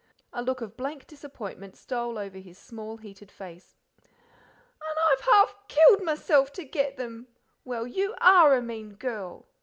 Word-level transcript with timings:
A 0.33 0.41
look 0.41 0.61
of 0.61 0.75
blank 0.75 1.05
disappointment 1.05 1.75
stole 1.77 2.17
over 2.17 2.39
his 2.39 2.57
small, 2.57 2.97
heated 2.97 3.31
face. 3.31 3.75
"An' 4.09 4.95
I've 5.13 5.21
half 5.21 5.55
killed 5.67 6.01
myself 6.01 6.51
to 6.53 6.63
get 6.65 6.97
them! 6.97 7.27
Well, 7.65 7.85
you 7.85 8.15
ARE 8.19 8.55
a 8.55 8.63
mean 8.63 8.95
girl!" 8.95 9.45